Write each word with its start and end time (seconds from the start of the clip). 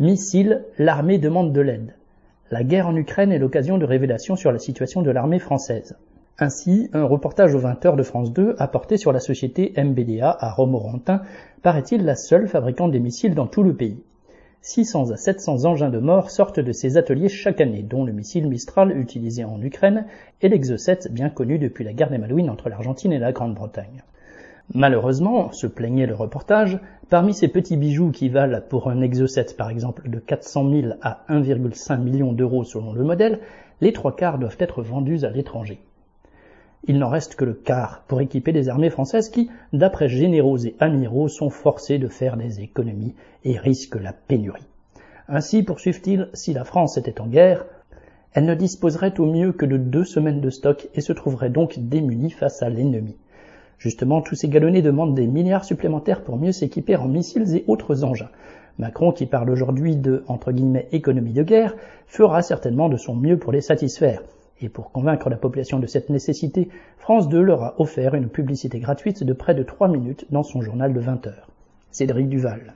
Missiles, 0.00 0.64
l'armée 0.78 1.18
demande 1.18 1.52
de 1.52 1.60
l'aide. 1.60 1.94
La 2.50 2.64
guerre 2.64 2.88
en 2.88 2.96
Ukraine 2.96 3.32
est 3.32 3.38
l'occasion 3.38 3.76
de 3.76 3.84
révélations 3.84 4.34
sur 4.34 4.50
la 4.50 4.58
situation 4.58 5.02
de 5.02 5.10
l'armée 5.10 5.38
française. 5.38 5.94
Ainsi, 6.38 6.88
un 6.94 7.04
reportage 7.04 7.54
aux 7.54 7.60
20h 7.60 7.96
de 7.96 8.02
France 8.02 8.32
2 8.32 8.54
a 8.58 8.66
porté 8.66 8.96
sur 8.96 9.12
la 9.12 9.20
société 9.20 9.74
MBDA 9.76 10.34
à 10.40 10.52
Romorantin, 10.52 11.20
paraît-il 11.60 12.06
la 12.06 12.16
seule 12.16 12.48
fabricante 12.48 12.92
des 12.92 12.98
missiles 12.98 13.34
dans 13.34 13.46
tout 13.46 13.62
le 13.62 13.76
pays. 13.76 14.02
600 14.62 15.10
à 15.10 15.18
700 15.18 15.66
engins 15.66 15.90
de 15.90 15.98
mort 15.98 16.30
sortent 16.30 16.60
de 16.60 16.72
ces 16.72 16.96
ateliers 16.96 17.28
chaque 17.28 17.60
année, 17.60 17.82
dont 17.82 18.06
le 18.06 18.12
missile 18.12 18.48
Mistral 18.48 18.98
utilisé 18.98 19.44
en 19.44 19.60
Ukraine 19.60 20.06
et 20.40 20.48
l'Exo 20.48 20.78
7 20.78 21.12
bien 21.12 21.28
connu 21.28 21.58
depuis 21.58 21.84
la 21.84 21.92
guerre 21.92 22.08
des 22.08 22.16
Malouines 22.16 22.48
entre 22.48 22.70
l'Argentine 22.70 23.12
et 23.12 23.18
la 23.18 23.32
Grande-Bretagne. 23.32 24.02
Malheureusement, 24.72 25.50
se 25.50 25.66
plaignait 25.66 26.06
le 26.06 26.14
reportage, 26.14 26.78
parmi 27.08 27.34
ces 27.34 27.48
petits 27.48 27.76
bijoux 27.76 28.12
qui 28.12 28.28
valent 28.28 28.60
pour 28.60 28.88
un 28.88 29.00
Exo 29.00 29.26
7 29.26 29.56
par 29.56 29.68
exemple 29.68 30.08
de 30.08 30.20
400 30.20 30.70
000 30.70 30.92
à 31.02 31.24
1,5 31.28 32.00
million 32.00 32.32
d'euros 32.32 32.62
selon 32.62 32.92
le 32.92 33.02
modèle, 33.02 33.40
les 33.80 33.92
trois 33.92 34.14
quarts 34.14 34.38
doivent 34.38 34.56
être 34.60 34.82
vendus 34.82 35.24
à 35.24 35.30
l'étranger. 35.30 35.80
Il 36.84 36.98
n'en 36.98 37.08
reste 37.08 37.34
que 37.34 37.44
le 37.44 37.54
quart 37.54 38.04
pour 38.06 38.20
équiper 38.20 38.52
les 38.52 38.68
armées 38.68 38.90
françaises 38.90 39.28
qui, 39.28 39.50
d'après 39.72 40.08
généraux 40.08 40.58
et 40.58 40.76
amiraux, 40.78 41.26
sont 41.26 41.50
forcés 41.50 41.98
de 41.98 42.08
faire 42.08 42.36
des 42.36 42.60
économies 42.60 43.16
et 43.42 43.58
risquent 43.58 44.00
la 44.00 44.12
pénurie. 44.12 44.68
Ainsi, 45.28 45.64
poursuivent-ils, 45.64 46.28
si 46.32 46.52
la 46.52 46.64
France 46.64 46.96
était 46.96 47.20
en 47.20 47.26
guerre, 47.26 47.66
elle 48.34 48.44
ne 48.44 48.54
disposerait 48.54 49.18
au 49.18 49.26
mieux 49.26 49.52
que 49.52 49.66
de 49.66 49.76
deux 49.76 50.04
semaines 50.04 50.40
de 50.40 50.50
stock 50.50 50.88
et 50.94 51.00
se 51.00 51.12
trouverait 51.12 51.50
donc 51.50 51.80
démunie 51.80 52.30
face 52.30 52.62
à 52.62 52.70
l'ennemi. 52.70 53.16
Justement, 53.80 54.20
tous 54.20 54.34
ces 54.34 54.48
galonnés 54.48 54.82
demandent 54.82 55.14
des 55.14 55.26
milliards 55.26 55.64
supplémentaires 55.64 56.22
pour 56.22 56.36
mieux 56.36 56.52
s'équiper 56.52 56.96
en 56.96 57.08
missiles 57.08 57.56
et 57.56 57.64
autres 57.66 58.04
engins. 58.04 58.28
Macron, 58.78 59.10
qui 59.10 59.24
parle 59.24 59.48
aujourd'hui 59.48 59.96
de, 59.96 60.22
économie 60.92 61.32
de 61.32 61.42
guerre, 61.42 61.74
fera 62.06 62.42
certainement 62.42 62.90
de 62.90 62.98
son 62.98 63.16
mieux 63.16 63.38
pour 63.38 63.52
les 63.52 63.62
satisfaire. 63.62 64.22
Et 64.60 64.68
pour 64.68 64.92
convaincre 64.92 65.30
la 65.30 65.38
population 65.38 65.78
de 65.78 65.86
cette 65.86 66.10
nécessité, 66.10 66.68
France 66.98 67.30
2 67.30 67.40
leur 67.40 67.62
a 67.62 67.80
offert 67.80 68.14
une 68.14 68.28
publicité 68.28 68.80
gratuite 68.80 69.24
de 69.24 69.32
près 69.32 69.54
de 69.54 69.62
3 69.62 69.88
minutes 69.88 70.26
dans 70.30 70.42
son 70.42 70.60
journal 70.60 70.92
de 70.92 71.00
20 71.00 71.26
heures. 71.26 71.48
Cédric 71.90 72.28
Duval. 72.28 72.74